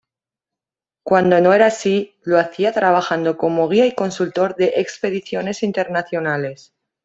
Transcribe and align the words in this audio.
Cuando 1.05 1.39
no 1.41 1.53
era 1.53 1.67
así, 1.67 2.15
lo 2.23 2.39
hacía 2.39 2.71
trabajando 2.71 3.37
como 3.37 3.69
guía 3.69 3.85
y 3.85 3.93
consultor 3.93 4.55
de 4.55 4.73
expediciones 4.77 5.61
internacionales. 5.61 6.73